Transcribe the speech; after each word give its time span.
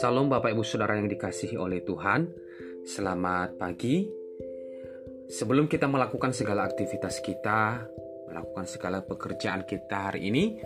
Salam 0.00 0.32
Bapak 0.32 0.56
Ibu 0.56 0.64
Saudara 0.64 0.96
yang 0.96 1.04
dikasihi 1.04 1.60
oleh 1.60 1.84
Tuhan. 1.84 2.32
Selamat 2.88 3.60
pagi. 3.60 4.08
Sebelum 5.28 5.68
kita 5.68 5.84
melakukan 5.84 6.32
segala 6.32 6.64
aktivitas 6.64 7.20
kita 7.20 7.84
Melakukan 8.32 8.64
segala 8.64 9.04
pekerjaan 9.04 9.68
kita 9.68 10.10
hari 10.10 10.32
ini 10.32 10.56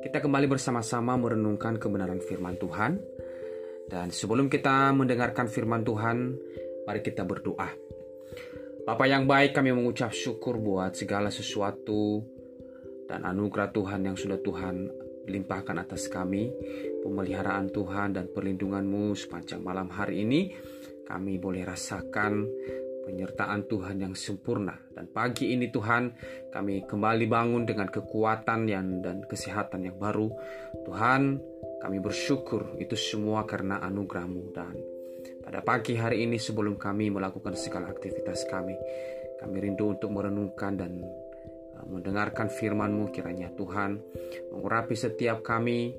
Kita 0.00 0.18
kembali 0.18 0.48
bersama-sama 0.48 1.20
merenungkan 1.20 1.76
kebenaran 1.76 2.24
firman 2.24 2.56
Tuhan. 2.56 2.96
Dan 3.84 4.08
sebelum 4.08 4.48
kita 4.48 4.96
mendengarkan 4.96 5.44
firman 5.44 5.84
Tuhan 5.84 6.32
Mari 6.88 7.04
kita 7.04 7.28
berdoa. 7.28 7.68
Bapak 8.88 9.06
yang 9.06 9.28
baik 9.28 9.52
kami 9.52 9.76
mengucap 9.76 10.10
syukur 10.10 10.56
buat 10.56 10.96
segala 10.96 11.28
sesuatu 11.28 12.24
dan 13.06 13.26
anugerah 13.26 13.70
Tuhan 13.74 14.06
yang 14.06 14.16
sudah 14.16 14.38
Tuhan 14.40 14.90
limpahkan 15.22 15.78
atas 15.78 16.10
kami 16.10 16.50
pemeliharaan 17.06 17.70
Tuhan 17.70 18.18
dan 18.18 18.26
perlindunganmu 18.30 19.14
sepanjang 19.14 19.62
malam 19.62 19.86
hari 19.90 20.26
ini 20.26 20.50
kami 21.06 21.38
boleh 21.38 21.62
rasakan 21.62 22.46
penyertaan 23.02 23.66
Tuhan 23.66 23.98
yang 23.98 24.14
sempurna. 24.14 24.78
Dan 24.94 25.10
pagi 25.10 25.50
ini 25.50 25.68
Tuhan 25.68 26.14
kami 26.54 26.86
kembali 26.86 27.26
bangun 27.26 27.66
dengan 27.66 27.90
kekuatan 27.90 28.70
yang 28.70 29.02
dan 29.02 29.26
kesehatan 29.26 29.90
yang 29.90 29.98
baru. 29.98 30.30
Tuhan 30.86 31.42
kami 31.82 31.98
bersyukur 31.98 32.78
itu 32.78 32.94
semua 32.94 33.42
karena 33.44 33.82
anugerahmu. 33.82 34.54
Dan 34.54 34.74
pada 35.42 35.60
pagi 35.60 35.98
hari 35.98 36.22
ini 36.22 36.38
sebelum 36.38 36.78
kami 36.78 37.10
melakukan 37.10 37.58
segala 37.58 37.90
aktivitas 37.90 38.46
kami 38.46 38.78
kami 39.42 39.58
rindu 39.58 39.90
untuk 39.90 40.14
merenungkan 40.14 40.78
dan 40.78 41.02
mendengarkan 41.88 42.48
firman-Mu 42.48 43.10
kiranya 43.10 43.50
Tuhan 43.52 44.00
mengurapi 44.52 44.94
setiap 44.94 45.42
kami, 45.42 45.92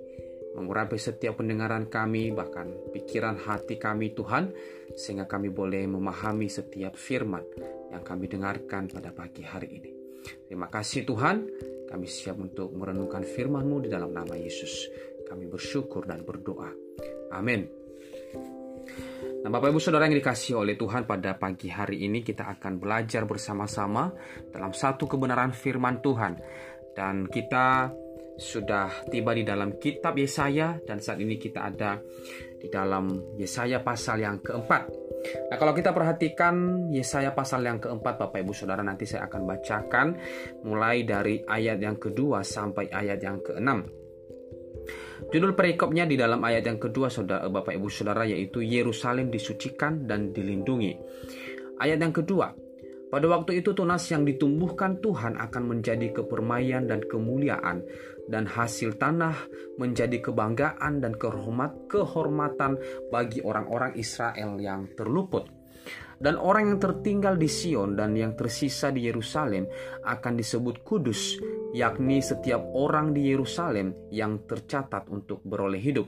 mengurapi 0.56 0.96
setiap 0.96 1.42
pendengaran 1.42 1.90
kami, 1.90 2.32
bahkan 2.32 2.72
pikiran 2.94 3.38
hati 3.42 3.82
kami 3.82 4.14
Tuhan, 4.14 4.54
sehingga 4.94 5.26
kami 5.26 5.50
boleh 5.50 5.86
memahami 5.90 6.48
setiap 6.48 6.94
firman 6.96 7.44
yang 7.92 8.02
kami 8.06 8.30
dengarkan 8.30 8.90
pada 8.90 9.14
pagi 9.14 9.42
hari 9.46 9.70
ini. 9.82 9.92
Terima 10.48 10.72
kasih 10.72 11.04
Tuhan, 11.04 11.36
kami 11.90 12.08
siap 12.08 12.40
untuk 12.40 12.72
merenungkan 12.74 13.22
firman-Mu 13.26 13.86
di 13.86 13.90
dalam 13.92 14.16
nama 14.16 14.34
Yesus. 14.34 14.88
Kami 15.28 15.50
bersyukur 15.50 16.06
dan 16.06 16.22
berdoa. 16.22 16.70
Amin. 17.34 17.66
Nah, 19.44 19.52
Bapak 19.52 19.76
Ibu 19.76 19.80
Saudara 19.84 20.08
yang 20.08 20.16
dikasih 20.16 20.56
oleh 20.56 20.80
Tuhan 20.80 21.04
pada 21.04 21.36
pagi 21.36 21.68
hari 21.68 22.08
ini 22.08 22.24
kita 22.24 22.48
akan 22.48 22.80
belajar 22.80 23.28
bersama-sama 23.28 24.08
dalam 24.48 24.72
satu 24.72 25.04
kebenaran 25.04 25.52
firman 25.52 26.00
Tuhan. 26.00 26.40
Dan 26.96 27.28
kita 27.28 27.92
sudah 28.40 29.04
tiba 29.12 29.36
di 29.36 29.44
dalam 29.44 29.76
kitab 29.84 30.16
Yesaya 30.16 30.80
dan 30.88 31.04
saat 31.04 31.20
ini 31.20 31.36
kita 31.36 31.60
ada 31.60 32.00
di 32.56 32.72
dalam 32.72 33.36
Yesaya 33.36 33.84
pasal 33.84 34.24
yang 34.24 34.40
keempat. 34.40 34.88
Nah 35.52 35.58
kalau 35.60 35.76
kita 35.76 35.92
perhatikan 35.92 36.88
Yesaya 36.88 37.36
pasal 37.36 37.68
yang 37.68 37.84
keempat 37.84 38.16
Bapak 38.16 38.40
Ibu 38.48 38.56
Saudara 38.56 38.80
nanti 38.80 39.04
saya 39.04 39.28
akan 39.28 39.44
bacakan 39.44 40.08
mulai 40.64 41.04
dari 41.04 41.44
ayat 41.44 41.84
yang 41.84 42.00
kedua 42.00 42.48
sampai 42.48 42.88
ayat 42.96 43.20
yang 43.20 43.44
keenam. 43.44 44.03
Judul 45.32 45.54
perikopnya 45.56 46.04
di 46.04 46.20
dalam 46.20 46.44
ayat 46.44 46.68
yang 46.68 46.82
kedua 46.82 47.08
saudara 47.08 47.48
Bapak 47.48 47.78
Ibu 47.78 47.88
Saudara 47.88 48.28
yaitu 48.28 48.60
Yerusalem 48.60 49.30
disucikan 49.30 50.10
dan 50.10 50.36
dilindungi. 50.36 50.98
Ayat 51.80 52.02
yang 52.02 52.12
kedua, 52.12 52.52
pada 53.14 53.30
waktu 53.30 53.62
itu 53.62 53.78
tunas 53.78 54.02
yang 54.10 54.26
ditumbuhkan 54.26 54.98
Tuhan 54.98 55.38
akan 55.38 55.64
menjadi 55.70 56.10
kepermaian 56.18 56.90
dan 56.90 57.06
kemuliaan 57.06 57.86
dan 58.26 58.50
hasil 58.50 58.98
tanah 58.98 59.38
menjadi 59.78 60.18
kebanggaan 60.18 60.98
dan 60.98 61.14
kehormat 61.14 61.94
kehormatan 61.94 62.82
bagi 63.14 63.46
orang-orang 63.46 63.94
Israel 64.02 64.58
yang 64.58 64.90
terluput. 64.98 65.63
Dan 66.24 66.40
orang 66.40 66.72
yang 66.72 66.80
tertinggal 66.80 67.36
di 67.36 67.52
Sion 67.52 68.00
dan 68.00 68.16
yang 68.16 68.38
tersisa 68.40 68.94
di 68.96 69.04
Yerusalem 69.10 69.68
akan 70.08 70.34
disebut 70.40 70.80
kudus, 70.86 71.36
yakni 71.76 72.24
setiap 72.24 72.64
orang 72.72 73.12
di 73.12 73.28
Yerusalem 73.28 73.92
yang 74.08 74.48
tercatat 74.48 75.12
untuk 75.12 75.44
beroleh 75.44 75.84
hidup. 75.84 76.08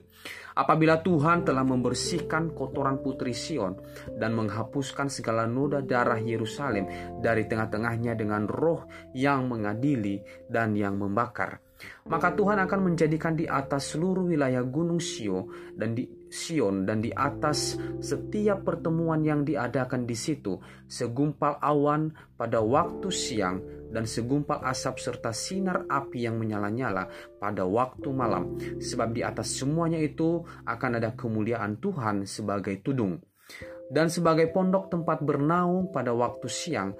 Apabila 0.55 1.03
Tuhan 1.03 1.43
telah 1.43 1.67
membersihkan 1.67 2.55
kotoran 2.55 3.03
putri 3.03 3.35
Sion 3.35 3.75
dan 4.15 4.31
menghapuskan 4.37 5.11
segala 5.11 5.43
noda 5.43 5.83
darah 5.83 6.21
Yerusalem 6.21 6.87
dari 7.19 7.43
tengah-tengahnya 7.43 8.15
dengan 8.15 8.47
roh 8.47 8.87
yang 9.11 9.51
mengadili 9.51 10.23
dan 10.47 10.79
yang 10.79 10.95
membakar 10.95 11.64
maka 12.07 12.31
Tuhan 12.33 12.61
akan 12.63 12.79
menjadikan 12.91 13.35
di 13.35 13.49
atas 13.49 13.95
seluruh 13.95 14.29
wilayah 14.29 14.63
gunung 14.63 15.01
Sio 15.01 15.49
dan 15.75 15.97
di 15.97 16.07
Sion 16.29 16.83
dan 16.83 16.99
di 16.99 17.11
atas 17.15 17.79
setiap 18.03 18.67
pertemuan 18.67 19.23
yang 19.23 19.47
diadakan 19.47 20.03
di 20.03 20.15
situ 20.17 20.59
segumpal 20.85 21.55
awan 21.63 22.11
pada 22.35 22.59
waktu 22.59 23.07
siang 23.07 23.63
dan 23.95 24.03
segumpal 24.03 24.59
asap 24.67 24.99
serta 24.99 25.31
sinar 25.31 25.87
api 25.87 26.27
yang 26.27 26.35
menyala-nyala 26.35 27.07
pada 27.39 27.63
waktu 27.63 28.11
malam. 28.11 28.59
Sebab 28.59 29.15
di 29.15 29.23
atas 29.23 29.55
semuanya 29.55 29.95
itu 30.03 30.43
akan 30.67 30.99
ada 30.99 31.15
kemuliaan 31.15 31.79
Tuhan 31.79 32.27
sebagai 32.27 32.83
tudung. 32.83 33.23
Dan 33.87 34.11
sebagai 34.11 34.51
pondok 34.51 34.91
tempat 34.91 35.23
bernaung 35.23 35.93
pada 35.93 36.11
waktu 36.11 36.49
siang 36.49 36.91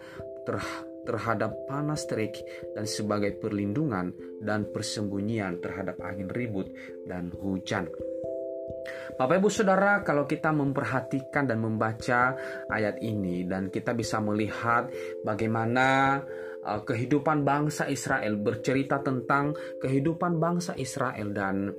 terhadap 1.05 1.69
panas 1.69 2.03
terik 2.09 2.41
dan 2.73 2.89
sebagai 2.89 3.37
perlindungan 3.37 4.11
dan 4.41 4.67
persembunyian 4.69 5.61
terhadap 5.61 6.01
angin 6.01 6.27
ribut 6.33 6.67
dan 7.05 7.31
hujan. 7.39 7.87
Bapak 9.15 9.39
Ibu 9.39 9.47
Saudara, 9.47 10.03
kalau 10.03 10.27
kita 10.27 10.51
memperhatikan 10.51 11.47
dan 11.47 11.63
membaca 11.63 12.35
ayat 12.67 12.99
ini 12.99 13.47
dan 13.47 13.71
kita 13.71 13.95
bisa 13.95 14.19
melihat 14.19 14.91
bagaimana 15.23 16.19
kehidupan 16.65 17.45
bangsa 17.45 17.85
Israel 17.85 18.41
bercerita 18.41 18.97
tentang 18.99 19.53
kehidupan 19.77 20.41
bangsa 20.41 20.73
Israel. 20.75 21.29
Dan 21.31 21.69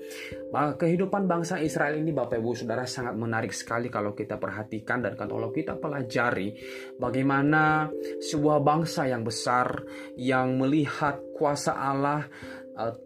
uh, 0.54 0.72
kehidupan 0.78 1.26
bangsa 1.26 1.58
Israel 1.58 1.98
ini 1.98 2.14
Bapak 2.14 2.38
Ibu 2.38 2.54
Saudara 2.54 2.86
sangat 2.86 3.18
menarik 3.18 3.50
sekali 3.50 3.90
kalau 3.90 4.14
kita 4.14 4.38
perhatikan 4.38 5.02
dan 5.02 5.18
kalau 5.18 5.50
kita 5.50 5.74
pelajari 5.76 6.54
bagaimana 6.96 7.90
sebuah 8.22 8.62
bangsa 8.62 9.10
yang 9.10 9.26
besar 9.26 9.82
yang 10.14 10.56
melihat 10.56 11.18
kuasa 11.34 11.74
Allah 11.74 12.24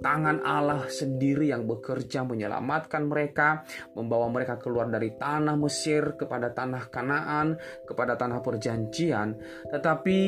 tangan 0.02 0.42
Allah 0.42 0.90
sendiri 0.90 1.54
yang 1.54 1.64
bekerja 1.64 2.26
menyelamatkan 2.26 3.06
mereka, 3.06 3.62
membawa 3.94 4.26
mereka 4.26 4.58
keluar 4.58 4.90
dari 4.90 5.14
tanah 5.14 5.54
Mesir 5.54 6.18
kepada 6.18 6.50
tanah 6.50 6.90
Kanaan, 6.90 7.54
kepada 7.86 8.18
tanah 8.18 8.42
perjanjian. 8.42 9.38
Tetapi 9.70 10.20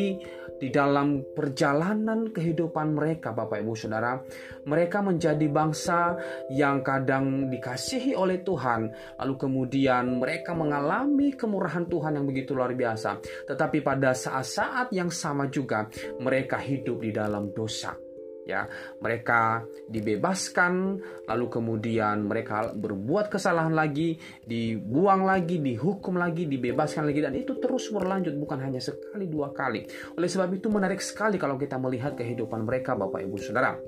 di 0.62 0.68
dalam 0.70 1.34
perjalanan 1.34 2.30
kehidupan 2.30 2.94
mereka, 2.94 3.34
Bapak 3.34 3.58
Ibu 3.58 3.74
Saudara, 3.74 4.14
mereka 4.62 5.02
menjadi 5.02 5.46
bangsa 5.50 6.14
yang 6.54 6.86
kadang 6.86 7.50
dikasihi 7.50 8.14
oleh 8.14 8.46
Tuhan, 8.46 8.86
lalu 9.18 9.34
kemudian 9.34 10.22
mereka 10.22 10.54
mengalami 10.54 11.34
kemurahan 11.34 11.90
Tuhan 11.90 12.14
yang 12.14 12.26
begitu 12.30 12.54
luar 12.54 12.78
biasa. 12.78 13.18
Tetapi 13.50 13.82
pada 13.82 14.14
saat-saat 14.14 14.94
yang 14.94 15.10
sama 15.10 15.50
juga 15.50 15.90
mereka 16.22 16.62
hidup 16.62 17.02
di 17.02 17.10
dalam 17.10 17.50
dosa 17.50 18.11
ya 18.42 18.66
mereka 18.98 19.62
dibebaskan 19.86 20.98
lalu 21.30 21.46
kemudian 21.46 22.26
mereka 22.26 22.74
berbuat 22.74 23.30
kesalahan 23.30 23.70
lagi 23.70 24.18
dibuang 24.42 25.22
lagi 25.22 25.62
dihukum 25.62 26.18
lagi 26.18 26.50
dibebaskan 26.50 27.06
lagi 27.06 27.22
dan 27.22 27.34
itu 27.38 27.56
terus 27.62 27.88
berlanjut 27.94 28.34
bukan 28.34 28.58
hanya 28.62 28.82
sekali 28.82 29.30
dua 29.30 29.54
kali. 29.54 29.86
Oleh 30.18 30.28
sebab 30.28 30.50
itu 30.52 30.66
menarik 30.66 30.98
sekali 30.98 31.38
kalau 31.38 31.54
kita 31.54 31.78
melihat 31.78 32.18
kehidupan 32.18 32.66
mereka 32.66 32.98
Bapak 32.98 33.22
Ibu 33.22 33.36
Saudara. 33.38 33.78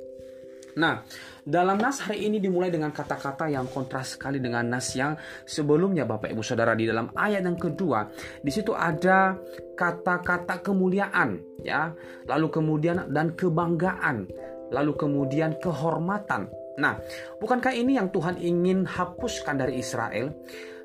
Nah, 0.75 1.07
dalam 1.47 1.79
nas 1.79 2.03
hari 2.03 2.27
ini 2.27 2.43
dimulai 2.43 2.67
dengan 2.67 2.91
kata-kata 2.91 3.47
yang 3.47 3.71
kontras 3.71 4.19
sekali 4.19 4.43
dengan 4.43 4.67
nas 4.67 4.91
yang 4.99 5.15
sebelumnya 5.47 6.03
Bapak 6.03 6.35
Ibu 6.35 6.43
Saudara. 6.43 6.75
Di 6.75 6.91
dalam 6.91 7.15
ayat 7.15 7.47
yang 7.47 7.55
kedua. 7.55 8.11
Di 8.43 8.51
situ 8.51 8.75
ada 8.75 9.39
kata-kata 9.79 10.59
kemuliaan 10.67 11.39
ya, 11.63 11.95
lalu 12.27 12.51
kemudian 12.51 13.07
dan 13.15 13.39
kebanggaan, 13.39 14.27
lalu 14.75 14.99
kemudian 14.99 15.55
kehormatan. 15.63 16.51
Nah, 16.75 16.99
bukankah 17.39 17.71
ini 17.71 17.95
yang 17.95 18.11
Tuhan 18.11 18.43
ingin 18.43 18.83
hapuskan 18.83 19.55
dari 19.63 19.79
Israel? 19.79 20.35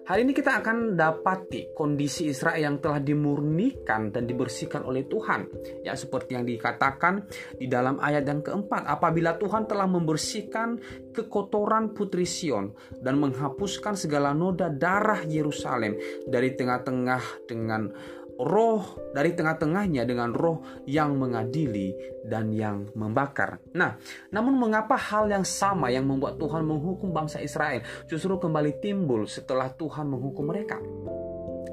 Hari 0.10 0.26
ini 0.26 0.34
kita 0.34 0.58
akan 0.66 0.98
dapati 0.98 1.70
kondisi 1.78 2.34
Israel 2.34 2.58
yang 2.58 2.82
telah 2.82 2.98
dimurnikan 2.98 4.10
dan 4.10 4.26
dibersihkan 4.26 4.82
oleh 4.82 5.06
Tuhan. 5.06 5.46
Ya, 5.86 5.94
seperti 5.94 6.34
yang 6.34 6.50
dikatakan 6.50 7.30
di 7.54 7.70
dalam 7.70 8.02
ayat 8.02 8.26
yang 8.26 8.42
keempat, 8.42 8.90
apabila 8.90 9.38
Tuhan 9.38 9.70
telah 9.70 9.86
membersihkan 9.86 10.82
kekotoran 11.14 11.94
putri 11.94 12.26
Sion 12.26 12.74
dan 12.98 13.22
menghapuskan 13.22 13.94
segala 13.94 14.34
noda 14.34 14.74
darah 14.74 15.22
Yerusalem 15.30 15.94
dari 16.26 16.58
tengah-tengah 16.58 17.46
dengan 17.46 17.94
roh 18.40 19.12
dari 19.12 19.36
tengah-tengahnya 19.36 20.08
dengan 20.08 20.32
roh 20.32 20.64
yang 20.88 21.20
mengadili 21.20 21.92
dan 22.24 22.56
yang 22.56 22.88
membakar. 22.96 23.60
Nah, 23.76 24.00
namun 24.32 24.56
mengapa 24.56 24.96
hal 24.96 25.28
yang 25.28 25.44
sama 25.44 25.92
yang 25.92 26.08
membuat 26.08 26.40
Tuhan 26.40 26.64
menghukum 26.64 27.12
bangsa 27.12 27.44
Israel 27.44 27.84
justru 28.08 28.40
kembali 28.40 28.80
timbul 28.80 29.28
setelah 29.28 29.68
Tuhan 29.76 30.08
menghukum 30.08 30.48
mereka? 30.48 30.80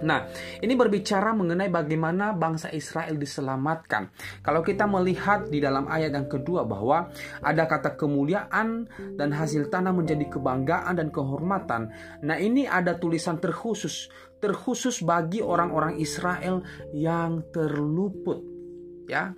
Nah, 0.04 0.28
ini 0.60 0.76
berbicara 0.76 1.32
mengenai 1.32 1.72
bagaimana 1.72 2.36
bangsa 2.36 2.68
Israel 2.68 3.16
diselamatkan. 3.16 4.12
Kalau 4.44 4.60
kita 4.60 4.84
melihat 4.84 5.48
di 5.48 5.62
dalam 5.62 5.88
ayat 5.88 6.12
yang 6.12 6.28
kedua 6.28 6.68
bahwa 6.68 7.08
ada 7.40 7.64
kata 7.64 7.96
kemuliaan 7.96 8.84
dan 9.16 9.32
hasil 9.32 9.72
tanah 9.72 9.96
menjadi 9.96 10.28
kebanggaan 10.28 11.00
dan 11.00 11.08
kehormatan. 11.08 11.88
Nah, 12.20 12.36
ini 12.36 12.68
ada 12.68 13.00
tulisan 13.00 13.40
terkhusus, 13.40 14.12
terkhusus 14.40 15.02
bagi 15.02 15.40
orang-orang 15.40 15.96
Israel 16.00 16.62
yang 16.92 17.44
terluput. 17.50 18.42
Ya. 19.06 19.32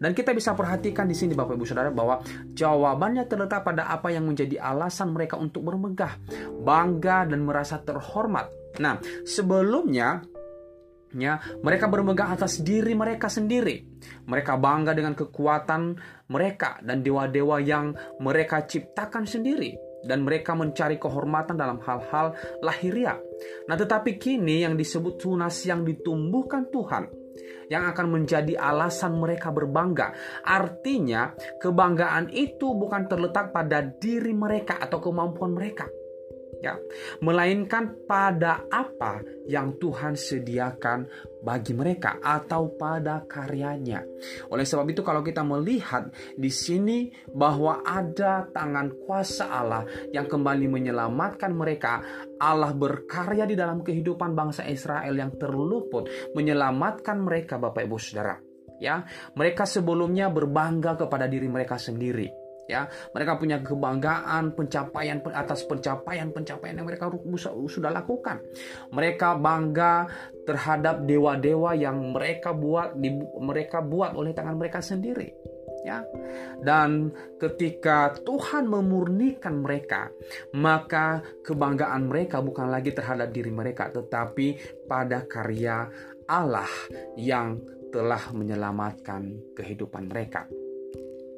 Dan 0.00 0.16
kita 0.16 0.32
bisa 0.32 0.56
perhatikan 0.56 1.04
di 1.04 1.12
sini 1.12 1.36
Bapak 1.36 1.60
Ibu 1.60 1.68
Saudara 1.68 1.92
bahwa 1.92 2.24
jawabannya 2.56 3.28
terletak 3.28 3.68
pada 3.68 3.92
apa 3.92 4.08
yang 4.08 4.24
menjadi 4.24 4.56
alasan 4.56 5.12
mereka 5.12 5.36
untuk 5.36 5.68
bermegah, 5.68 6.16
bangga 6.64 7.28
dan 7.28 7.44
merasa 7.44 7.76
terhormat. 7.84 8.48
Nah, 8.80 8.96
sebelumnya 9.28 10.24
ya, 11.12 11.36
mereka 11.60 11.84
bermegah 11.84 12.32
atas 12.32 12.64
diri 12.64 12.96
mereka 12.96 13.28
sendiri. 13.28 13.84
Mereka 14.24 14.56
bangga 14.56 14.96
dengan 14.96 15.12
kekuatan 15.12 16.00
mereka 16.32 16.80
dan 16.80 17.04
dewa-dewa 17.04 17.60
yang 17.60 17.92
mereka 18.24 18.64
ciptakan 18.64 19.28
sendiri 19.28 19.76
dan 20.06 20.22
mereka 20.22 20.54
mencari 20.54 20.96
kehormatan 20.96 21.58
dalam 21.58 21.76
hal-hal 21.82 22.32
lahiriah. 22.62 23.18
Nah, 23.66 23.76
tetapi 23.78 24.18
kini 24.18 24.64
yang 24.66 24.74
disebut 24.74 25.20
tunas 25.20 25.54
yang 25.66 25.82
ditumbuhkan 25.86 26.68
Tuhan 26.70 27.28
yang 27.68 27.84
akan 27.84 28.06
menjadi 28.08 28.56
alasan 28.56 29.20
mereka 29.20 29.52
berbangga. 29.52 30.16
Artinya, 30.42 31.36
kebanggaan 31.60 32.32
itu 32.32 32.74
bukan 32.74 33.06
terletak 33.06 33.52
pada 33.52 33.84
diri 33.84 34.32
mereka 34.32 34.80
atau 34.80 34.98
kemampuan 34.98 35.52
mereka, 35.52 35.84
ya, 36.58 36.74
melainkan 37.22 38.06
pada 38.06 38.66
apa 38.68 39.22
yang 39.48 39.78
Tuhan 39.78 40.18
sediakan 40.18 41.08
bagi 41.42 41.72
mereka 41.72 42.18
atau 42.18 42.74
pada 42.74 43.24
karyanya. 43.24 44.02
Oleh 44.50 44.66
sebab 44.66 44.86
itu 44.90 45.00
kalau 45.06 45.22
kita 45.22 45.46
melihat 45.46 46.10
di 46.34 46.50
sini 46.50 47.08
bahwa 47.30 47.82
ada 47.86 48.46
tangan 48.50 48.92
kuasa 49.06 49.46
Allah 49.48 49.86
yang 50.10 50.26
kembali 50.26 50.66
menyelamatkan 50.66 51.54
mereka, 51.54 52.02
Allah 52.42 52.74
berkarya 52.74 53.46
di 53.46 53.54
dalam 53.54 53.80
kehidupan 53.80 54.34
bangsa 54.34 54.66
Israel 54.66 55.14
yang 55.14 55.34
terluput, 55.38 56.34
menyelamatkan 56.34 57.22
mereka 57.22 57.56
Bapak 57.56 57.86
Ibu 57.86 57.96
Saudara. 57.96 58.36
Ya, 58.78 59.02
mereka 59.34 59.66
sebelumnya 59.66 60.30
berbangga 60.30 60.94
kepada 60.94 61.26
diri 61.26 61.50
mereka 61.50 61.74
sendiri 61.82 62.37
ya. 62.68 62.86
Mereka 63.16 63.40
punya 63.40 63.58
kebanggaan 63.64 64.52
pencapaian 64.52 65.18
atas 65.32 65.64
pencapaian-pencapaian 65.64 66.78
yang 66.78 66.86
mereka 66.86 67.08
sudah 67.66 67.90
lakukan. 67.90 68.44
Mereka 68.92 69.40
bangga 69.40 70.06
terhadap 70.44 71.08
dewa-dewa 71.08 71.74
yang 71.74 72.12
mereka 72.12 72.52
buat 72.52 72.94
di, 73.00 73.10
mereka 73.40 73.80
buat 73.80 74.14
oleh 74.14 74.36
tangan 74.36 74.54
mereka 74.54 74.84
sendiri 74.84 75.32
ya. 75.84 76.04
Dan 76.60 77.12
ketika 77.40 78.12
Tuhan 78.20 78.68
memurnikan 78.68 79.64
mereka 79.64 80.12
maka 80.56 81.24
kebanggaan 81.44 82.08
mereka 82.08 82.44
bukan 82.44 82.68
lagi 82.68 82.92
terhadap 82.92 83.32
diri 83.32 83.52
mereka 83.52 83.88
tetapi 83.88 84.56
pada 84.84 85.24
karya 85.24 85.88
Allah 86.28 86.68
yang 87.16 87.56
telah 87.88 88.20
menyelamatkan 88.36 89.56
kehidupan 89.56 90.12
mereka. 90.12 90.44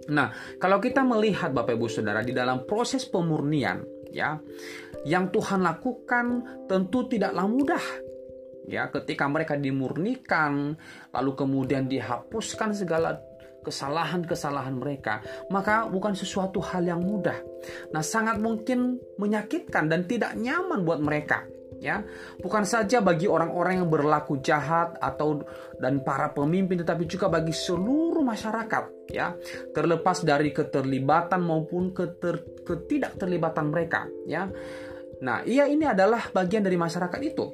Nah, 0.09 0.33
kalau 0.57 0.81
kita 0.81 1.05
melihat 1.05 1.53
Bapak 1.53 1.77
Ibu 1.77 1.87
Saudara 1.93 2.25
di 2.25 2.33
dalam 2.33 2.65
proses 2.65 3.05
pemurnian 3.05 3.85
ya, 4.09 4.41
yang 5.05 5.29
Tuhan 5.29 5.61
lakukan 5.61 6.27
tentu 6.65 7.05
tidaklah 7.05 7.45
mudah. 7.45 7.85
Ya, 8.71 8.87
ketika 8.89 9.27
mereka 9.27 9.59
dimurnikan 9.59 10.79
lalu 11.11 11.33
kemudian 11.35 11.91
dihapuskan 11.91 12.71
segala 12.73 13.19
kesalahan-kesalahan 13.61 14.73
mereka, 14.73 15.21
maka 15.53 15.85
bukan 15.85 16.17
sesuatu 16.17 16.65
hal 16.65 16.87
yang 16.87 17.03
mudah. 17.05 17.37
Nah, 17.93 18.01
sangat 18.01 18.41
mungkin 18.41 18.97
menyakitkan 19.21 19.91
dan 19.91 20.09
tidak 20.09 20.33
nyaman 20.39 20.87
buat 20.87 21.03
mereka 21.03 21.45
ya. 21.81 22.05
Bukan 22.39 22.63
saja 22.69 23.01
bagi 23.01 23.27
orang-orang 23.27 23.83
yang 23.83 23.89
berlaku 23.89 24.39
jahat 24.45 25.01
atau 25.01 25.43
dan 25.81 26.05
para 26.05 26.31
pemimpin 26.31 26.85
tetapi 26.85 27.09
juga 27.09 27.33
bagi 27.33 27.57
seluruh 27.57 28.23
masyarakat 28.23 29.11
ya. 29.11 29.35
Terlepas 29.73 30.23
dari 30.23 30.53
keterlibatan 30.53 31.41
maupun 31.41 31.97
keter, 31.97 32.63
ketidakterlibatan 32.63 33.67
mereka 33.73 34.07
ya. 34.29 34.47
Nah 35.25 35.43
iya 35.49 35.67
ini 35.67 35.89
adalah 35.89 36.29
bagian 36.31 36.63
dari 36.63 36.77
masyarakat 36.77 37.21
itu. 37.25 37.47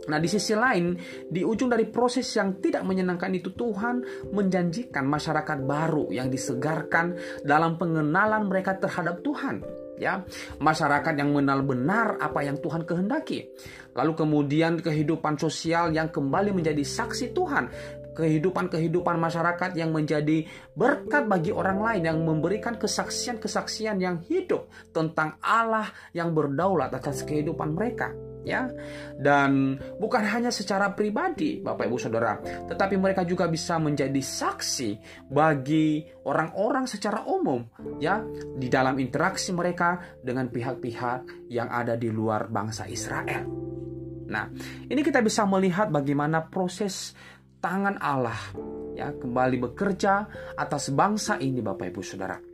Nah, 0.00 0.16
di 0.16 0.26
sisi 0.26 0.56
lain, 0.56 0.96
di 1.28 1.44
ujung 1.44 1.68
dari 1.68 1.84
proses 1.84 2.24
yang 2.34 2.56
tidak 2.58 2.82
menyenangkan 2.88 3.30
itu, 3.36 3.52
Tuhan 3.52 4.00
menjanjikan 4.32 5.04
masyarakat 5.04 5.60
baru 5.62 6.08
yang 6.08 6.32
disegarkan 6.32 7.14
dalam 7.44 7.76
pengenalan 7.76 8.48
mereka 8.48 8.80
terhadap 8.80 9.20
Tuhan 9.20 9.60
ya. 10.00 10.24
Masyarakat 10.58 11.12
yang 11.14 11.36
mengenal 11.36 11.60
benar 11.60 12.16
apa 12.16 12.40
yang 12.40 12.56
Tuhan 12.58 12.88
kehendaki. 12.88 13.52
Lalu 13.92 14.12
kemudian 14.16 14.80
kehidupan 14.80 15.36
sosial 15.36 15.92
yang 15.92 16.08
kembali 16.08 16.56
menjadi 16.56 16.80
saksi 16.80 17.36
Tuhan. 17.36 17.68
Kehidupan-kehidupan 18.10 19.16
masyarakat 19.22 19.70
yang 19.78 19.94
menjadi 19.94 20.42
berkat 20.74 21.30
bagi 21.30 21.54
orang 21.54 21.78
lain 21.78 22.02
yang 22.10 22.18
memberikan 22.26 22.74
kesaksian-kesaksian 22.74 24.02
yang 24.02 24.18
hidup 24.26 24.66
tentang 24.90 25.38
Allah 25.40 25.86
yang 26.10 26.34
berdaulat 26.34 26.90
atas 26.90 27.22
kehidupan 27.22 27.70
mereka 27.72 28.10
ya 28.44 28.72
dan 29.20 29.76
bukan 30.00 30.24
hanya 30.24 30.48
secara 30.48 30.96
pribadi 30.96 31.60
Bapak 31.60 31.84
Ibu 31.84 31.98
Saudara 32.00 32.40
tetapi 32.40 32.96
mereka 32.96 33.24
juga 33.28 33.44
bisa 33.46 33.76
menjadi 33.76 34.20
saksi 34.20 34.90
bagi 35.28 36.04
orang-orang 36.24 36.88
secara 36.88 37.28
umum 37.28 37.64
ya 38.00 38.24
di 38.56 38.72
dalam 38.72 38.96
interaksi 38.96 39.52
mereka 39.52 40.00
dengan 40.24 40.48
pihak-pihak 40.48 41.52
yang 41.52 41.68
ada 41.68 41.96
di 42.00 42.08
luar 42.08 42.48
bangsa 42.48 42.88
Israel. 42.88 43.44
Nah, 44.30 44.46
ini 44.86 45.02
kita 45.02 45.18
bisa 45.20 45.42
melihat 45.42 45.90
bagaimana 45.90 46.46
proses 46.46 47.12
tangan 47.58 47.98
Allah 47.98 48.38
ya 48.94 49.10
kembali 49.10 49.56
bekerja 49.70 50.26
atas 50.54 50.94
bangsa 50.94 51.36
ini 51.42 51.60
Bapak 51.60 51.90
Ibu 51.90 52.00
Saudara. 52.00 52.49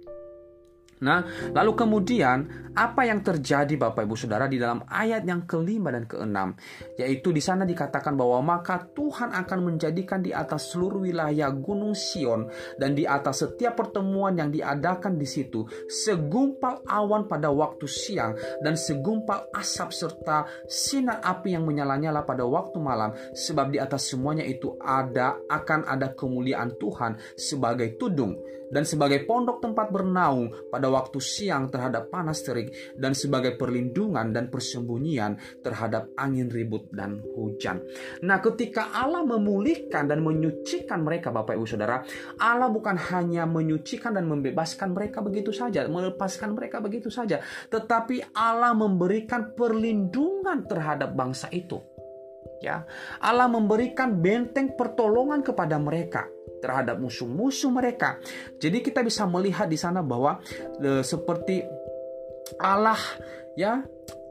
Nah, 0.96 1.20
lalu 1.52 1.76
kemudian 1.76 2.48
apa 2.72 3.08
yang 3.08 3.24
terjadi 3.24 3.76
Bapak 3.76 4.04
Ibu 4.04 4.16
Saudara 4.16 4.48
di 4.48 4.56
dalam 4.60 4.84
ayat 4.88 5.24
yang 5.24 5.44
kelima 5.48 5.92
dan 5.92 6.04
keenam, 6.04 6.56
yaitu 6.96 7.32
di 7.32 7.40
sana 7.40 7.64
dikatakan 7.68 8.16
bahwa 8.16 8.56
maka 8.56 8.84
Tuhan 8.92 9.32
akan 9.32 9.58
menjadikan 9.64 10.20
di 10.20 10.32
atas 10.32 10.72
seluruh 10.72 11.04
wilayah 11.04 11.52
Gunung 11.52 11.96
Sion 11.96 12.48
dan 12.80 12.92
di 12.96 13.08
atas 13.08 13.44
setiap 13.44 13.76
pertemuan 13.80 14.36
yang 14.36 14.52
diadakan 14.52 15.16
di 15.16 15.24
situ 15.24 15.64
segumpal 15.88 16.84
awan 16.88 17.28
pada 17.28 17.48
waktu 17.48 17.84
siang 17.88 18.36
dan 18.60 18.76
segumpal 18.76 19.48
asap 19.56 19.92
serta 19.92 20.44
sinar 20.68 21.20
api 21.24 21.56
yang 21.56 21.64
menyala-nyala 21.64 22.24
pada 22.28 22.44
waktu 22.44 22.76
malam, 22.80 23.12
sebab 23.32 23.72
di 23.72 23.80
atas 23.80 24.08
semuanya 24.12 24.44
itu 24.44 24.76
ada 24.80 25.36
akan 25.48 25.88
ada 25.88 26.12
kemuliaan 26.12 26.76
Tuhan 26.76 27.16
sebagai 27.36 27.96
tudung 27.96 28.36
dan 28.70 28.82
sebagai 28.82 29.22
pondok 29.24 29.62
tempat 29.62 29.94
bernaung 29.94 30.50
pada 30.70 30.85
waktu 30.88 31.18
siang 31.18 31.68
terhadap 31.68 32.08
panas 32.08 32.42
terik 32.44 32.70
dan 32.94 33.12
sebagai 33.16 33.58
perlindungan 33.58 34.30
dan 34.30 34.52
persembunyian 34.52 35.62
terhadap 35.64 36.12
angin 36.14 36.52
ribut 36.52 36.88
dan 36.94 37.18
hujan. 37.34 37.82
Nah, 38.22 38.38
ketika 38.38 38.94
Allah 38.94 39.26
memulihkan 39.26 40.06
dan 40.06 40.22
menyucikan 40.22 41.02
mereka 41.02 41.34
Bapak 41.34 41.58
Ibu 41.58 41.66
Saudara, 41.66 42.02
Allah 42.38 42.70
bukan 42.70 42.94
hanya 43.12 43.48
menyucikan 43.48 44.14
dan 44.14 44.28
membebaskan 44.30 44.92
mereka 44.92 45.24
begitu 45.24 45.50
saja, 45.50 45.86
melepaskan 45.88 46.54
mereka 46.54 46.78
begitu 46.78 47.10
saja, 47.10 47.42
tetapi 47.72 48.36
Allah 48.36 48.76
memberikan 48.76 49.56
perlindungan 49.56 50.66
terhadap 50.68 51.16
bangsa 51.16 51.50
itu. 51.50 51.80
Ya, 52.64 52.88
Allah 53.20 53.52
memberikan 53.52 54.16
benteng 54.16 54.72
pertolongan 54.80 55.44
kepada 55.44 55.76
mereka 55.76 56.24
terhadap 56.60 56.98
musuh-musuh 57.00 57.70
mereka. 57.72 58.18
Jadi 58.58 58.80
kita 58.80 59.04
bisa 59.04 59.24
melihat 59.28 59.68
di 59.68 59.78
sana 59.78 60.00
bahwa 60.00 60.40
e, 60.80 61.00
seperti 61.04 61.62
Allah 62.60 62.98
ya 63.56 63.84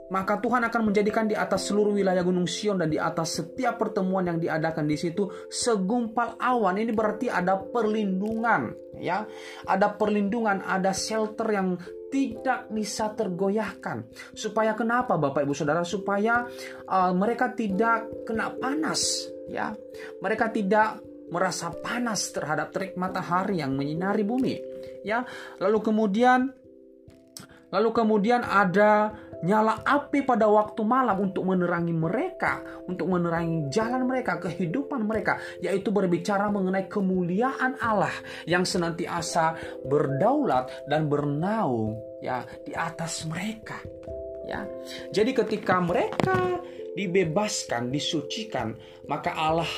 maka 0.06 0.38
Tuhan 0.38 0.62
akan 0.70 0.82
menjadikan 0.94 1.26
di 1.26 1.34
atas 1.34 1.70
seluruh 1.70 1.98
wilayah 1.98 2.22
Gunung 2.22 2.46
Sion 2.46 2.78
dan 2.78 2.94
di 2.94 3.02
atas 3.02 3.42
setiap 3.42 3.82
pertemuan 3.82 4.30
yang 4.30 4.38
diadakan 4.38 4.86
di 4.86 4.98
situ 5.02 5.26
segumpal 5.50 6.38
awan. 6.38 6.78
Ini 6.78 6.94
berarti 6.94 7.26
ada 7.26 7.58
perlindungan, 7.58 8.94
ya. 9.02 9.26
Ada 9.66 9.98
perlindungan, 9.98 10.62
ada 10.62 10.94
shelter 10.94 11.48
yang 11.50 11.82
tidak 12.14 12.70
bisa 12.70 13.18
tergoyahkan. 13.18 14.06
Supaya 14.38 14.78
kenapa 14.78 15.18
Bapak 15.18 15.42
Ibu 15.42 15.58
Saudara? 15.58 15.82
Supaya 15.82 16.46
uh, 16.86 17.14
mereka 17.18 17.58
tidak 17.58 18.30
kena 18.30 18.54
panas, 18.54 19.26
ya. 19.50 19.74
Mereka 20.22 20.54
tidak 20.54 21.02
merasa 21.30 21.74
panas 21.74 22.30
terhadap 22.30 22.70
terik 22.74 22.94
matahari 22.98 23.62
yang 23.62 23.74
menyinari 23.74 24.22
bumi, 24.22 24.56
ya. 25.06 25.26
Lalu 25.62 25.80
kemudian 25.82 26.40
lalu 27.74 27.90
kemudian 27.92 28.46
ada 28.46 29.12
nyala 29.44 29.84
api 29.84 30.24
pada 30.24 30.48
waktu 30.48 30.82
malam 30.82 31.30
untuk 31.30 31.46
menerangi 31.46 31.92
mereka, 31.92 32.66
untuk 32.90 33.12
menerangi 33.12 33.70
jalan 33.70 34.10
mereka, 34.10 34.42
kehidupan 34.42 35.06
mereka, 35.06 35.38
yaitu 35.60 35.94
berbicara 35.94 36.48
mengenai 36.50 36.90
kemuliaan 36.90 37.78
Allah 37.78 38.14
yang 38.50 38.64
senantiasa 38.64 39.54
berdaulat 39.86 40.90
dan 40.90 41.06
bernaung 41.06 42.00
ya 42.26 42.42
di 42.66 42.74
atas 42.74 43.30
mereka. 43.30 43.78
Ya. 44.46 44.66
Jadi 45.10 45.34
ketika 45.34 45.82
mereka 45.82 46.62
dibebaskan, 46.96 47.92
disucikan, 47.92 48.78
maka 49.10 49.36
Allah 49.36 49.70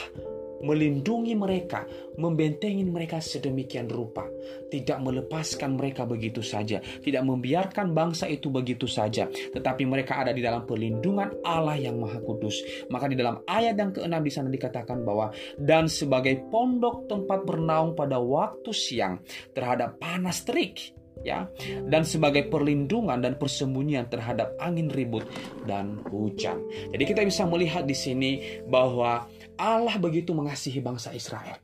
melindungi 0.62 1.34
mereka, 1.38 1.86
membentengi 2.18 2.84
mereka 2.88 3.22
sedemikian 3.22 3.90
rupa, 3.90 4.26
tidak 4.70 4.98
melepaskan 5.02 5.78
mereka 5.78 6.04
begitu 6.08 6.42
saja, 6.42 6.82
tidak 7.02 7.24
membiarkan 7.26 7.94
bangsa 7.94 8.26
itu 8.30 8.50
begitu 8.50 8.90
saja, 8.90 9.30
tetapi 9.30 9.84
mereka 9.86 10.22
ada 10.22 10.32
di 10.34 10.42
dalam 10.42 10.66
perlindungan 10.66 11.44
Allah 11.46 11.78
yang 11.78 12.02
Maha 12.02 12.20
Kudus. 12.22 12.88
Maka 12.90 13.10
di 13.10 13.16
dalam 13.18 13.42
ayat 13.46 13.76
yang 13.78 13.92
keenam 13.94 14.22
di 14.24 14.32
sana 14.34 14.50
dikatakan 14.50 15.04
bahwa 15.04 15.30
dan 15.58 15.86
sebagai 15.92 16.48
pondok 16.50 17.10
tempat 17.10 17.46
bernaung 17.46 17.94
pada 17.94 18.18
waktu 18.18 18.72
siang 18.74 19.22
terhadap 19.54 19.98
panas 20.02 20.42
terik 20.44 20.98
ya 21.26 21.50
dan 21.88 22.06
sebagai 22.06 22.46
perlindungan 22.48 23.18
dan 23.22 23.36
persembunyian 23.40 24.10
terhadap 24.12 24.54
angin 24.62 24.92
ribut 24.92 25.26
dan 25.66 26.02
hujan. 26.10 26.62
Jadi 26.94 27.04
kita 27.04 27.22
bisa 27.26 27.44
melihat 27.48 27.88
di 27.88 27.96
sini 27.98 28.32
bahwa 28.68 29.26
Allah 29.58 29.98
begitu 29.98 30.32
mengasihi 30.38 30.80
bangsa 30.80 31.12
Israel. 31.18 31.58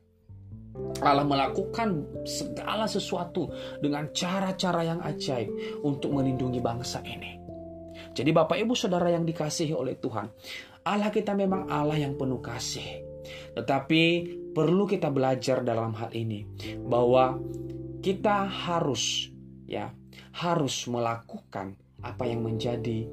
Allah 0.98 1.22
melakukan 1.22 2.02
segala 2.26 2.90
sesuatu 2.90 3.46
dengan 3.78 4.10
cara-cara 4.10 4.82
yang 4.82 5.00
ajaib 5.06 5.50
untuk 5.86 6.10
melindungi 6.18 6.58
bangsa 6.58 6.98
ini. 7.06 7.38
Jadi 8.14 8.30
Bapak 8.34 8.58
Ibu 8.58 8.74
Saudara 8.74 9.10
yang 9.10 9.22
dikasihi 9.22 9.70
oleh 9.74 9.94
Tuhan, 9.98 10.26
Allah 10.86 11.10
kita 11.14 11.34
memang 11.38 11.70
Allah 11.70 11.98
yang 11.98 12.18
penuh 12.18 12.42
kasih. 12.42 13.06
Tetapi 13.54 14.02
perlu 14.50 14.84
kita 14.86 15.14
belajar 15.14 15.62
dalam 15.62 15.94
hal 15.94 16.10
ini 16.10 16.42
bahwa 16.82 17.38
kita 18.02 18.50
harus 18.50 19.30
ya, 19.70 19.94
harus 20.34 20.90
melakukan 20.90 21.78
apa 22.02 22.26
yang 22.26 22.42
menjadi 22.42 23.06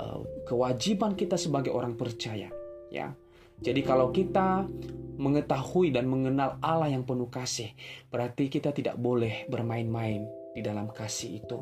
uh, 0.00 0.20
kewajiban 0.48 1.14
kita 1.14 1.36
sebagai 1.36 1.70
orang 1.70 1.94
percaya, 1.94 2.50
ya 2.90 3.14
jadi 3.60 3.80
kalau 3.84 4.12
kita 4.12 4.68
mengetahui 5.16 5.96
dan 5.96 6.06
mengenal 6.06 6.60
Allah 6.60 6.92
yang 6.92 7.08
penuh 7.08 7.28
kasih, 7.32 7.72
berarti 8.12 8.52
kita 8.52 8.72
tidak 8.72 9.00
boleh 9.00 9.48
bermain-main 9.48 10.28
di 10.52 10.60
dalam 10.60 10.92
kasih 10.92 11.40
itu. 11.40 11.58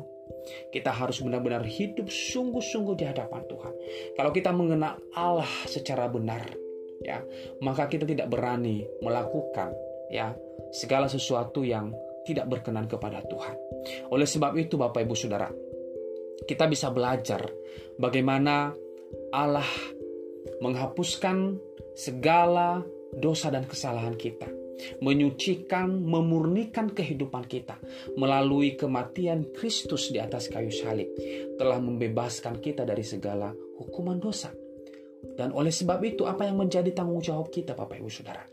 Kita 0.71 0.91
harus 0.91 1.23
benar-benar 1.23 1.63
hidup 1.63 2.11
sungguh-sungguh 2.11 2.95
di 2.99 3.05
hadapan 3.07 3.41
Tuhan. 3.47 3.73
Kalau 4.19 4.31
kita 4.35 4.51
mengenal 4.51 4.99
Allah 5.15 5.47
secara 5.65 6.11
benar, 6.11 6.43
ya, 7.01 7.23
maka 7.63 7.87
kita 7.87 8.03
tidak 8.03 8.27
berani 8.27 8.83
melakukan 8.99 9.71
ya 10.11 10.35
segala 10.75 11.07
sesuatu 11.07 11.63
yang 11.63 11.95
tidak 12.27 12.49
berkenan 12.51 12.89
kepada 12.89 13.23
Tuhan. 13.25 13.55
Oleh 14.11 14.27
sebab 14.27 14.57
itu 14.57 14.75
Bapak 14.75 15.05
Ibu 15.05 15.15
Saudara, 15.15 15.47
kita 16.43 16.65
bisa 16.67 16.89
belajar 16.89 17.45
bagaimana 18.01 18.73
Allah 19.31 19.67
menghapuskan 20.59 21.57
segala 21.95 22.83
dosa 23.15 23.47
dan 23.47 23.63
kesalahan 23.63 24.13
kita, 24.19 24.51
menyucikan, 24.99 25.87
memurnikan 26.03 26.91
kehidupan 26.91 27.47
kita 27.47 27.79
melalui 28.19 28.75
kematian 28.75 29.47
Kristus 29.55 30.11
di 30.11 30.19
atas 30.19 30.51
kayu 30.51 30.69
salib, 30.69 31.07
telah 31.55 31.79
membebaskan 31.79 32.59
kita 32.59 32.83
dari 32.83 33.01
segala 33.01 33.55
hukuman 33.79 34.19
dosa. 34.19 34.51
Dan 35.25 35.55
oleh 35.55 35.73
sebab 35.73 35.99
itu, 36.05 36.27
apa 36.29 36.45
yang 36.45 36.59
menjadi 36.59 36.91
tanggung 36.93 37.23
jawab 37.23 37.49
kita, 37.49 37.73
Bapak 37.73 37.97
Ibu 37.97 38.11
Saudara? 38.11 38.45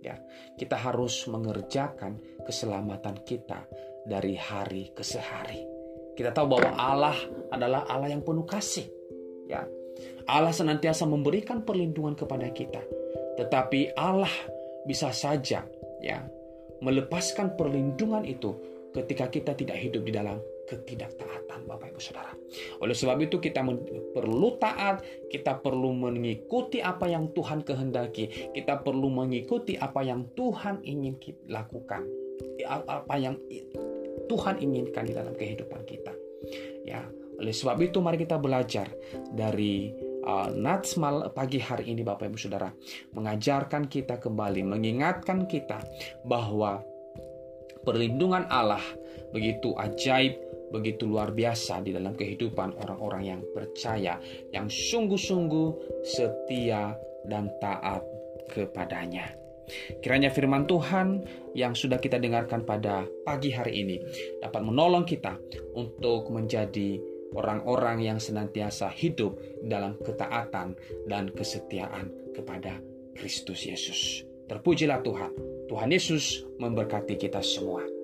Ya, 0.00 0.16
kita 0.54 0.78
harus 0.78 1.26
mengerjakan 1.26 2.22
keselamatan 2.46 3.20
kita 3.26 3.66
dari 4.06 4.38
hari 4.38 4.94
ke 4.94 5.02
sehari. 5.02 5.66
Kita 6.16 6.32
tahu 6.32 6.56
bahwa 6.56 6.72
Allah 6.78 7.18
adalah 7.52 7.84
Allah 7.90 8.14
yang 8.14 8.22
penuh 8.22 8.46
kasih. 8.46 8.86
Ya, 9.50 9.66
Allah 10.26 10.52
senantiasa 10.52 11.06
memberikan 11.06 11.62
perlindungan 11.62 12.18
kepada 12.18 12.50
kita. 12.50 12.82
Tetapi 13.36 13.94
Allah 13.94 14.30
bisa 14.86 15.10
saja 15.12 15.66
ya 16.00 16.18
melepaskan 16.80 17.56
perlindungan 17.56 18.22
itu 18.24 18.54
ketika 18.92 19.28
kita 19.28 19.52
tidak 19.52 19.76
hidup 19.76 20.02
di 20.08 20.12
dalam 20.14 20.40
ketidaktaatan 20.66 21.68
Bapak 21.68 21.94
Ibu 21.94 22.00
Saudara. 22.02 22.34
Oleh 22.82 22.96
sebab 22.96 23.22
itu 23.22 23.38
kita 23.38 23.62
perlu 24.12 24.58
taat, 24.58 25.04
kita 25.30 25.62
perlu 25.62 25.94
mengikuti 25.94 26.82
apa 26.82 27.06
yang 27.06 27.30
Tuhan 27.30 27.62
kehendaki, 27.62 28.50
kita 28.50 28.82
perlu 28.82 29.06
mengikuti 29.06 29.78
apa 29.78 30.02
yang 30.02 30.26
Tuhan 30.34 30.82
ingin 30.82 31.14
lakukan, 31.46 32.02
apa 32.66 33.14
yang 33.14 33.38
Tuhan 34.26 34.58
inginkan 34.58 35.06
di 35.06 35.14
dalam 35.14 35.34
kehidupan 35.38 35.86
kita. 35.86 36.12
Ya, 36.82 37.06
oleh 37.40 37.54
sebab 37.54 37.76
itu 37.84 37.98
mari 38.00 38.16
kita 38.20 38.40
belajar 38.40 38.88
dari 39.32 39.92
uh, 40.24 40.48
Nats 40.52 40.96
mal 40.96 41.30
pagi 41.32 41.60
hari 41.60 41.92
ini 41.92 42.02
Bapak 42.02 42.32
Ibu 42.32 42.38
Saudara 42.38 42.72
mengajarkan 43.12 43.86
kita 43.86 44.18
kembali 44.18 44.64
mengingatkan 44.64 45.44
kita 45.44 45.80
bahwa 46.24 46.80
perlindungan 47.86 48.48
Allah 48.50 48.82
begitu 49.30 49.76
ajaib 49.78 50.46
begitu 50.74 51.06
luar 51.06 51.30
biasa 51.30 51.78
di 51.86 51.94
dalam 51.94 52.18
kehidupan 52.18 52.74
orang-orang 52.82 53.22
yang 53.36 53.40
percaya 53.54 54.18
yang 54.50 54.66
sungguh-sungguh 54.66 56.02
setia 56.02 56.98
dan 57.30 57.50
taat 57.62 58.02
kepadanya. 58.50 59.30
Kiranya 59.98 60.30
firman 60.30 60.66
Tuhan 60.70 61.26
yang 61.58 61.74
sudah 61.74 61.98
kita 61.98 62.22
dengarkan 62.22 62.62
pada 62.62 63.02
pagi 63.26 63.50
hari 63.50 63.82
ini 63.82 63.96
dapat 64.38 64.62
menolong 64.62 65.02
kita 65.02 65.34
untuk 65.74 66.30
menjadi 66.30 67.02
orang-orang 67.34 68.04
yang 68.04 68.18
senantiasa 68.20 68.92
hidup 68.92 69.40
dalam 69.64 69.98
ketaatan 70.04 70.76
dan 71.08 71.32
kesetiaan 71.32 72.12
kepada 72.36 72.78
Kristus 73.16 73.64
Yesus. 73.64 74.22
Terpujilah 74.46 75.02
Tuhan. 75.02 75.32
Tuhan 75.66 75.90
Yesus 75.90 76.46
memberkati 76.62 77.18
kita 77.18 77.42
semua. 77.42 77.95